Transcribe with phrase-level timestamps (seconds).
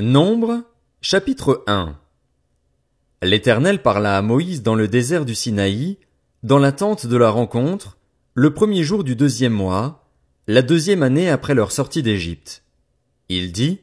[0.00, 0.62] Nombre,
[1.00, 1.98] chapitre 1
[3.20, 5.98] L'Éternel parla à Moïse dans le désert du Sinaï,
[6.44, 7.98] dans la tente de la rencontre,
[8.34, 10.08] le premier jour du deuxième mois,
[10.46, 12.62] la deuxième année après leur sortie d'Égypte.
[13.28, 13.80] Il dit,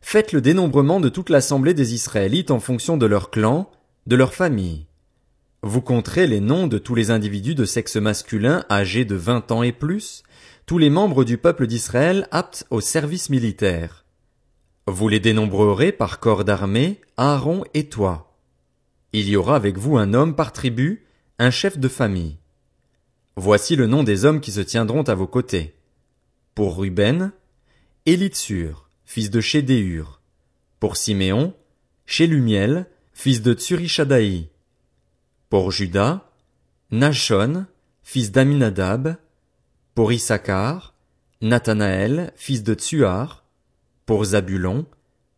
[0.00, 3.68] Faites le dénombrement de toute l'assemblée des Israélites en fonction de leur clan,
[4.06, 4.86] de leur famille.
[5.64, 9.64] Vous compterez les noms de tous les individus de sexe masculin âgés de vingt ans
[9.64, 10.22] et plus,
[10.66, 14.01] tous les membres du peuple d'Israël aptes au service militaire.
[14.86, 18.36] Vous les dénombrerez par corps d'armée, Aaron et toi.
[19.12, 21.06] Il y aura avec vous un homme par tribu,
[21.38, 22.38] un chef de famille.
[23.36, 25.74] Voici le nom des hommes qui se tiendront à vos côtés.
[26.54, 27.32] Pour Ruben,
[28.06, 30.20] Élitsur, fils de Chédéur.
[30.80, 31.54] Pour Siméon,
[32.04, 34.48] Chélumiel, fils de Tsurishadaï.
[35.48, 36.28] Pour Judas,
[36.90, 37.66] Nachon,
[38.02, 39.16] fils d'Aminadab.
[39.94, 40.94] Pour Issachar,
[41.40, 43.41] Nathanaël, fils de Tsuar.
[44.06, 44.86] Pour Zabulon,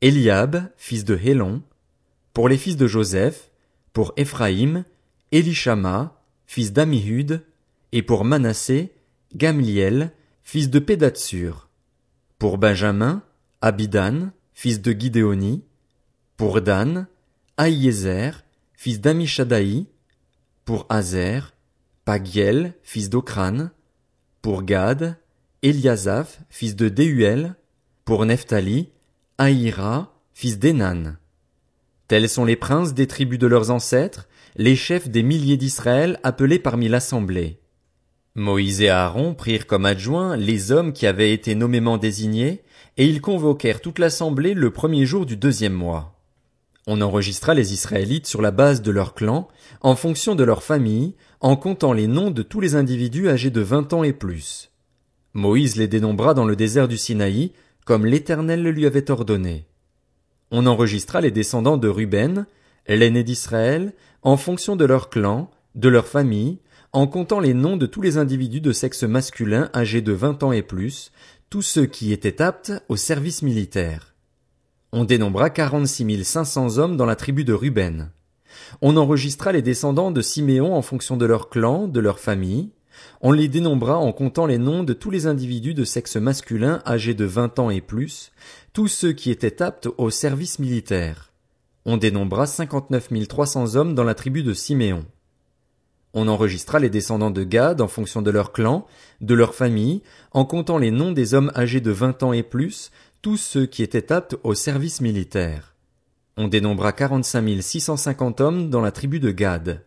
[0.00, 1.62] Eliab, fils de Hélon.
[2.32, 3.50] Pour les fils de Joseph,
[3.92, 4.84] pour Éphraïm,
[5.32, 7.42] Elishama, fils d'Amihud,
[7.92, 8.92] et pour Manassé,
[9.34, 11.68] Gamliel, fils de Pédatsur.
[12.38, 13.22] Pour Benjamin,
[13.62, 15.64] Abidan, fils de Gidéoni.
[16.36, 17.06] Pour Dan,
[17.56, 19.86] Aïezer, fils d'Amishadaï.
[20.64, 21.54] Pour Azer,
[22.04, 23.70] Pagiel, fils d'Okran.
[24.42, 25.18] Pour Gad,
[25.62, 27.54] Eliasaph, fils de Déuel.
[28.06, 28.90] Pour Nephtali,
[29.36, 31.16] Aïra, fils d'Enan.
[32.06, 36.60] Tels sont les princes des tribus de leurs ancêtres, les chefs des milliers d'Israël appelés
[36.60, 37.58] parmi l'assemblée.
[38.36, 42.62] Moïse et Aaron prirent comme adjoints les hommes qui avaient été nommément désignés,
[42.96, 46.16] et ils convoquèrent toute l'assemblée le premier jour du deuxième mois.
[46.86, 49.48] On enregistra les Israélites sur la base de leur clan,
[49.80, 53.62] en fonction de leur famille, en comptant les noms de tous les individus âgés de
[53.62, 54.70] vingt ans et plus.
[55.34, 57.50] Moïse les dénombra dans le désert du Sinaï,
[57.86, 59.64] comme l'Éternel le lui avait ordonné.
[60.50, 62.46] On enregistra les descendants de Ruben,
[62.86, 66.58] l'aîné d'Israël, en fonction de leur clan, de leur famille,
[66.92, 70.52] en comptant les noms de tous les individus de sexe masculin âgés de vingt ans
[70.52, 71.12] et plus,
[71.48, 74.14] tous ceux qui étaient aptes au service militaire.
[74.92, 78.10] On dénombra quarante-six cinq cents hommes dans la tribu de Ruben.
[78.82, 82.70] On enregistra les descendants de Siméon en fonction de leur clan, de leur famille,
[83.20, 87.14] on les dénombra en comptant les noms de tous les individus de sexe masculin âgés
[87.14, 88.32] de vingt ans et plus,
[88.72, 91.32] tous ceux qui étaient aptes au service militaire.
[91.84, 95.04] On dénombra cinquante-neuf mille trois cents hommes dans la tribu de Siméon.
[96.14, 98.86] On enregistra les descendants de Gad en fonction de leur clan,
[99.20, 100.02] de leur famille,
[100.32, 102.90] en comptant les noms des hommes âgés de vingt ans et plus,
[103.22, 105.74] tous ceux qui étaient aptes au service militaire.
[106.36, 109.82] On dénombra quarante-cinq six cent cinquante hommes dans la tribu de Gad.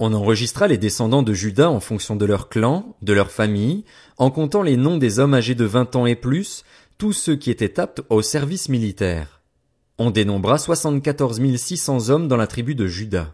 [0.00, 3.84] On enregistra les descendants de Judas en fonction de leur clan, de leur famille,
[4.16, 6.62] en comptant les noms des hommes âgés de vingt ans et plus,
[6.98, 9.40] tous ceux qui étaient aptes au service militaire.
[9.98, 13.32] On dénombra soixante-quatorze mille six cents hommes dans la tribu de Judas.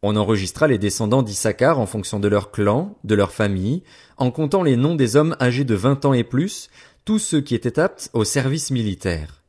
[0.00, 3.82] On enregistra les descendants d'Issachar en fonction de leur clan, de leur famille,
[4.16, 6.70] en comptant les noms des hommes âgés de vingt ans et plus,
[7.04, 9.42] tous ceux qui étaient aptes au service militaire.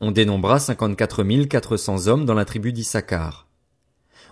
[0.00, 3.47] On dénombra cinquante-quatre mille quatre cents hommes dans la tribu d'Issachar.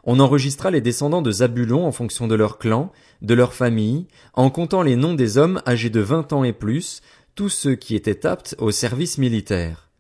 [0.09, 4.51] On enregistra les descendants de Zabulon en fonction de leur clan, de leur famille, en
[4.51, 7.03] comptant les noms des hommes âgés de vingt ans et plus,
[7.35, 9.91] tous ceux qui étaient aptes au service militaire.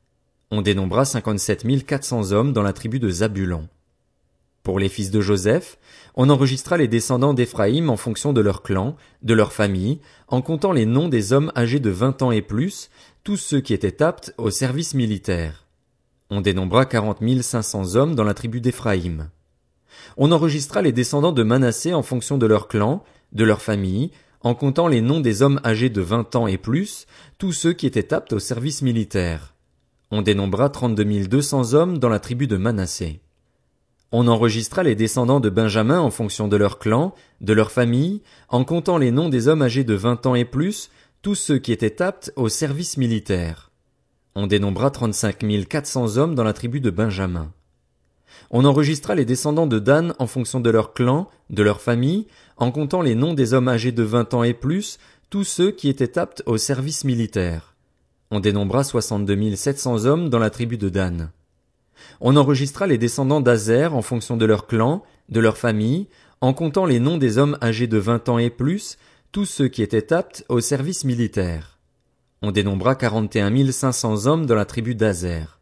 [0.53, 3.69] On dénombra cinquante-sept quatre cents hommes dans la tribu de Zabulon.
[4.63, 5.77] Pour les fils de Joseph,
[6.15, 10.73] on enregistra les descendants d'Éphraïm en fonction de leur clan, de leur famille, en comptant
[10.73, 12.91] les noms des hommes âgés de vingt ans et plus,
[13.25, 15.67] tous ceux qui étaient aptes au service militaire.
[16.31, 19.31] On dénombra quarante mille cinq cents hommes dans la tribu d'Éphraïm.
[20.17, 24.11] On enregistra les descendants de Manassé en fonction de leur clan, de leur famille,
[24.41, 27.07] en comptant les noms des hommes âgés de vingt ans et plus,
[27.39, 29.55] tous ceux qui étaient aptes au service militaire.
[30.11, 33.21] On dénombra trente-deux deux cents hommes dans la tribu de Manassé.
[34.13, 38.63] On enregistra les descendants de Benjamin en fonction de leur clan, de leur famille, en
[38.65, 40.91] comptant les noms des hommes âgés de vingt ans et plus,
[41.23, 43.73] tous ceux qui étaient aptes au service militaire.
[44.37, 47.53] On dénombra trente-cinq mille quatre cents hommes dans la tribu de Benjamin.
[48.51, 52.71] On enregistra les descendants de Dan en fonction de leur clan, de leur famille, en
[52.71, 54.99] comptant les noms des hommes âgés de vingt ans et plus,
[55.31, 57.75] tous ceux qui étaient aptes au service militaire.
[58.31, 61.31] On dénombra soixante-deux sept cents hommes dans la tribu de Dan.
[62.21, 66.09] On enregistra les descendants d'Azer en fonction de leur clan, de leur famille,
[66.41, 68.99] en comptant les noms des hommes âgés de vingt ans et plus,
[69.33, 71.79] tous ceux qui étaient aptes au service militaire.
[72.43, 75.56] On dénombra quarante et un cinq cents hommes dans la tribu d'Azer.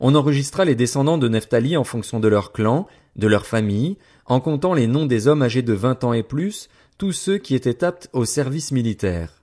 [0.00, 2.86] On enregistra les descendants de Nephtali en fonction de leur clan,
[3.16, 6.68] de leur famille, en comptant les noms des hommes âgés de vingt ans et plus,
[6.98, 9.42] tous ceux qui étaient aptes au service militaire.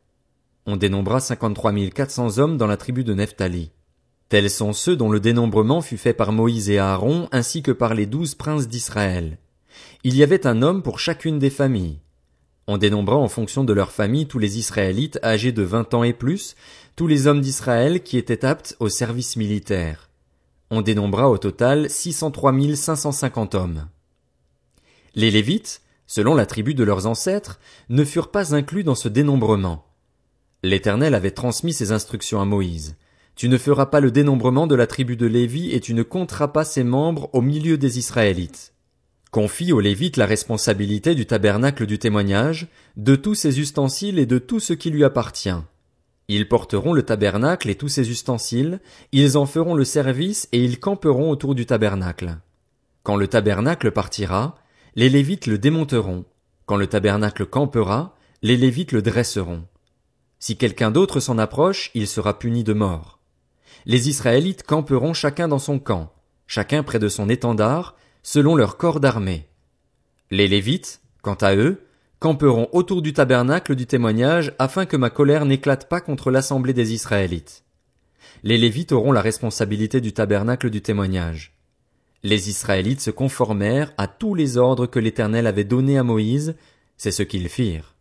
[0.66, 3.72] On dénombra cinquante-trois mille quatre cents hommes dans la tribu de Nephtali.
[4.30, 7.94] Tels sont ceux dont le dénombrement fut fait par Moïse et Aaron ainsi que par
[7.94, 9.38] les douze princes d'Israël.
[10.04, 12.00] Il y avait un homme pour chacune des familles.
[12.68, 16.14] On dénombra en fonction de leur famille tous les Israélites âgés de vingt ans et
[16.14, 16.56] plus,
[16.96, 20.10] tous les hommes d'Israël qui étaient aptes au service militaire.
[20.72, 23.88] On dénombra au total 603 550 hommes.
[25.14, 27.60] Les Lévites, selon la tribu de leurs ancêtres,
[27.90, 29.86] ne furent pas inclus dans ce dénombrement.
[30.64, 32.96] L'Éternel avait transmis ses instructions à Moïse.
[33.36, 36.48] Tu ne feras pas le dénombrement de la tribu de Lévi et tu ne compteras
[36.48, 38.74] pas ses membres au milieu des Israélites.
[39.30, 44.40] Confie aux Lévites la responsabilité du tabernacle du témoignage, de tous ses ustensiles et de
[44.40, 45.50] tout ce qui lui appartient.
[46.28, 48.80] Ils porteront le tabernacle et tous ses ustensiles,
[49.12, 52.38] ils en feront le service et ils camperont autour du tabernacle.
[53.04, 54.56] Quand le tabernacle partira,
[54.96, 56.26] les Lévites le démonteront.
[56.66, 59.66] Quand le tabernacle campera, les Lévites le dresseront.
[60.40, 63.20] Si quelqu'un d'autre s'en approche, il sera puni de mort.
[63.86, 66.12] Les Israélites camperont chacun dans son camp,
[66.48, 69.48] chacun près de son étendard, selon leur corps d'armée.
[70.32, 71.85] Les Lévites, quant à eux,
[72.26, 76.92] camperont autour du tabernacle du témoignage afin que ma colère n'éclate pas contre l'assemblée des
[76.92, 77.64] Israélites.
[78.42, 81.54] Les Lévites auront la responsabilité du tabernacle du témoignage.
[82.24, 86.56] Les Israélites se conformèrent à tous les ordres que l'Éternel avait donnés à Moïse,
[86.98, 87.94] c'est ce qu'ils firent.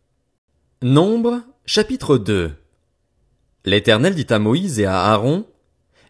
[0.81, 2.51] Nombre, chapitre 2
[3.63, 5.45] L'Éternel dit à Moïse et à Aaron,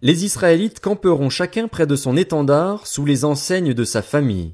[0.02, 4.54] les Israélites camperont chacun près de son étendard sous les enseignes de sa famille.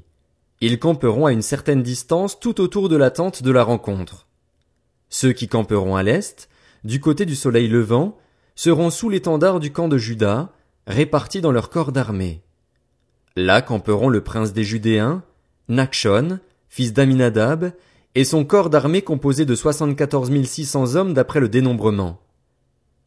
[0.64, 4.28] Ils camperont à une certaine distance tout autour de la tente de la rencontre.
[5.08, 6.48] Ceux qui camperont à l'est,
[6.84, 8.16] du côté du soleil levant,
[8.54, 10.52] seront sous l'étendard du camp de Juda,
[10.86, 12.42] répartis dans leur corps d'armée.
[13.34, 15.24] Là camperont le prince des Judéens,
[15.68, 16.38] Nakshon,
[16.68, 17.72] fils d'Aminadab,
[18.14, 22.20] et son corps d'armée composé de soixante-quatorze six cents hommes d'après le dénombrement.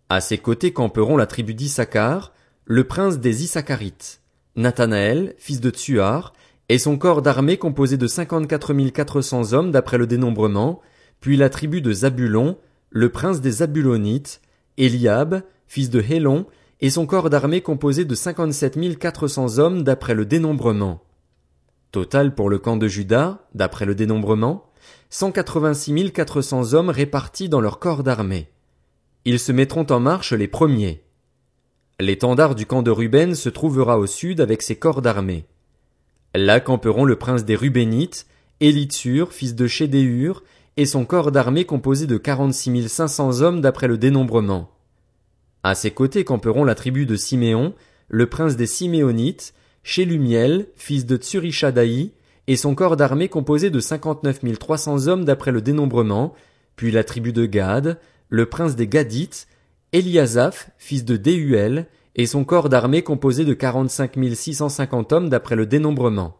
[0.10, 2.34] À ses côtés camperont la tribu d'Issachar,
[2.66, 4.20] le prince des Issacharites,
[4.58, 6.34] Nathanaël, fils de Tsuar,
[6.70, 10.82] et son corps d'armée composé de cinquante-quatre mille quatre cents hommes d'après le dénombrement,
[11.20, 12.58] puis la tribu de Zabulon,
[12.90, 14.42] le prince des Zabulonites,
[14.78, 16.46] Eliab, fils de Hélon,
[16.82, 21.02] et son corps d'armée composé de cinquante-sept mille quatre cents hommes d'après le dénombrement.
[21.92, 24.66] Total pour le camp de Juda, d'après le dénombrement,
[25.10, 28.50] cent quatre-vingt-six mille quatre cents hommes répartis dans leur corps d'armée.
[29.24, 31.04] Ils se mettront en marche les premiers.
[32.00, 35.46] L'étendard du camp de Ruben se trouvera au sud avec ses corps d'armée.
[36.38, 38.28] Là camperont le prince des Rubénites,
[38.60, 40.44] Élitsur, fils de Chédéur,
[40.78, 44.70] et son corps d'armée composé de quarante-six cinq cents hommes d'après le dénombrement.
[45.64, 47.74] À ses côtés camperont la tribu de Siméon,
[48.10, 49.54] le prince des Siméonites,
[49.84, 52.12] Chélumiel, fils de Tsurishadaï,
[52.48, 56.34] et son corps d'armée composé de cinquante-neuf mille trois cents hommes d'après le dénombrement,
[56.76, 58.00] puis la tribu de Gad,
[58.30, 59.48] le prince des Gadites,
[59.94, 65.12] Eliasaph, fils de Déhuel, et son corps d'armée composé de quarante-cinq mille six cent cinquante
[65.12, 66.38] hommes d'après le dénombrement.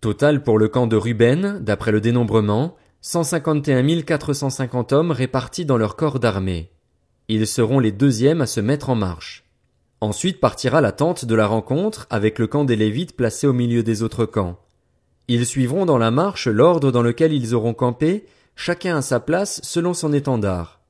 [0.00, 4.32] Total pour le camp de Ruben, d'après le dénombrement, cent cinquante et un mille quatre
[4.32, 6.70] cent cinquante hommes répartis dans leur corps d'armée.
[7.28, 9.44] Ils seront les deuxièmes à se mettre en marche.
[10.00, 13.82] Ensuite partira la tente de la rencontre avec le camp des Lévites placé au milieu
[13.82, 14.58] des autres camps.
[15.28, 19.60] Ils suivront dans la marche l'ordre dans lequel ils auront campé, chacun à sa place
[19.64, 20.80] selon son étendard.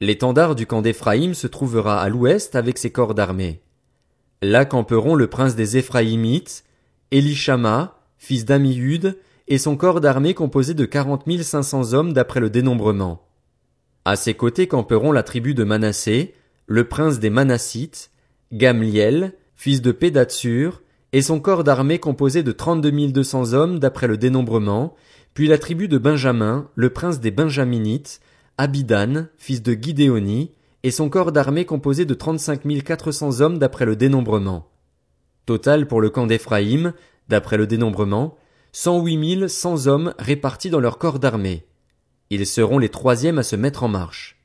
[0.00, 3.62] L'étendard du camp d'Éphraïm se trouvera à l'ouest avec ses corps d'armée.
[4.42, 6.64] Là camperont le prince des Éphraïmites,
[7.10, 12.40] Elishama, fils d'Amihud, et son corps d'armée composé de quarante mille cinq cents hommes d'après
[12.40, 13.26] le dénombrement.
[14.04, 16.34] À ses côtés camperont la tribu de Manassé,
[16.66, 18.10] le prince des Manassites,
[18.52, 23.78] Gamliel, fils de Pédatsur, et son corps d'armée composé de trente-deux mille deux cents hommes
[23.78, 24.94] d'après le dénombrement,
[25.32, 28.20] puis la tribu de Benjamin, le prince des Benjaminites,
[28.58, 30.50] Abidan, fils de Guidéoni,
[30.82, 34.70] et son corps d'armée composé de trente-cinq mille quatre cents hommes d'après le dénombrement.
[35.44, 36.94] Total pour le camp d'Éphraïm,
[37.28, 38.36] d'après le dénombrement,
[38.72, 41.66] cent huit mille cent hommes répartis dans leur corps d'armée.
[42.30, 44.38] Ils seront les troisièmes à se mettre en marche.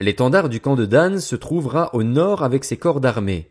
[0.00, 3.50] L'étendard du camp de Dan se trouvera au nord avec ses corps d'armée.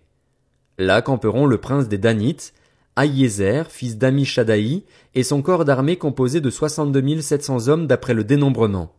[0.78, 2.54] Là camperont le prince des Danites,
[2.96, 4.84] Aïezer, fils d'Amishadaï,
[5.16, 8.94] et son corps d'armée composé de soixante-deux sept cents hommes d'après le dénombrement.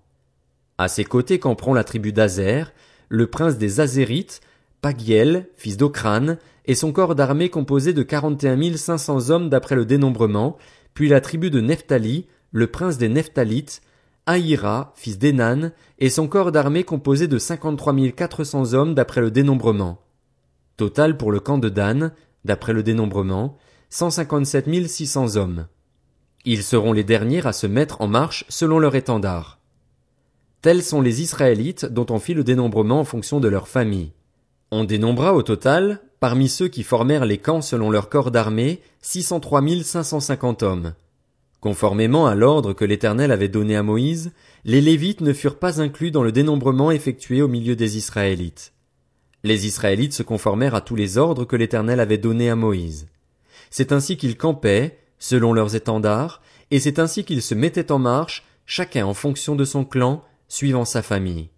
[0.78, 2.72] À ses côtés camperont la tribu d'Azer,
[3.08, 4.40] le prince des Azérites,
[4.82, 9.48] Pagiel, fils d'Ocran, et son corps d'armée composé de quarante et un cinq cents hommes
[9.48, 10.58] d'après le dénombrement,
[10.94, 13.80] puis la tribu de Nephtali, le prince des Nephtalites,
[14.26, 19.20] Aïra, fils d'Enan, et son corps d'armée composé de cinquante-trois mille quatre cents hommes d'après
[19.20, 20.02] le dénombrement.
[20.76, 22.12] Total pour le camp de Dan,
[22.44, 23.56] d'après le dénombrement,
[23.88, 25.68] cent cinquante-sept mille six cents hommes.
[26.44, 29.60] Ils seront les derniers à se mettre en marche selon leur étendard.
[30.62, 34.12] Tels sont les Israélites dont on fit le dénombrement en fonction de leur famille.
[34.70, 39.22] On dénombra au total parmi ceux qui formèrent les camps selon leur corps d'armée, six
[39.22, 40.94] cent trois mille cinq cent cinquante hommes.
[41.60, 44.32] Conformément à l'ordre que l'Éternel avait donné à Moïse,
[44.64, 48.72] les Lévites ne furent pas inclus dans le dénombrement effectué au milieu des Israélites.
[49.44, 53.06] Les Israélites se conformèrent à tous les ordres que l'Éternel avait donnés à Moïse.
[53.70, 58.44] C'est ainsi qu'ils campaient, selon leurs étendards, et c'est ainsi qu'ils se mettaient en marche,
[58.64, 61.50] chacun en fonction de son clan, suivant sa famille.